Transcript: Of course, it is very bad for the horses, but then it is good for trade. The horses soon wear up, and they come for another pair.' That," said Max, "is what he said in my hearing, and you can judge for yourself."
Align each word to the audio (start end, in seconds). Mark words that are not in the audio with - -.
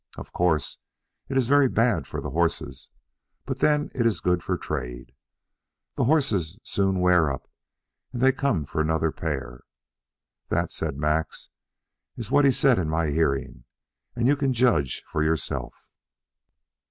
Of 0.17 0.33
course, 0.33 0.79
it 1.29 1.37
is 1.37 1.47
very 1.47 1.69
bad 1.69 2.07
for 2.07 2.21
the 2.21 2.31
horses, 2.31 2.89
but 3.45 3.59
then 3.59 3.91
it 3.93 4.07
is 4.07 4.19
good 4.19 4.41
for 4.41 4.57
trade. 4.57 5.11
The 5.95 6.05
horses 6.05 6.57
soon 6.63 7.01
wear 7.01 7.29
up, 7.31 7.47
and 8.11 8.19
they 8.19 8.31
come 8.31 8.65
for 8.65 8.81
another 8.81 9.11
pair.' 9.11 9.61
That," 10.49 10.71
said 10.71 10.97
Max, 10.97 11.49
"is 12.17 12.31
what 12.31 12.45
he 12.45 12.51
said 12.51 12.79
in 12.79 12.89
my 12.89 13.11
hearing, 13.11 13.65
and 14.15 14.25
you 14.27 14.35
can 14.35 14.53
judge 14.53 15.03
for 15.05 15.21
yourself." 15.21 15.75